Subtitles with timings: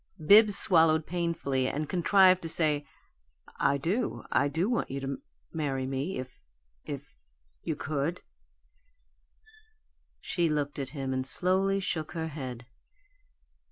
[0.25, 2.87] Bibbs swallowed painfully and contrived to say,
[3.59, 5.21] "I do I do want you to
[5.53, 6.41] marry me, if
[6.83, 7.19] if
[7.61, 8.21] you could."
[10.19, 12.65] She looked at him, and slowly shook her head.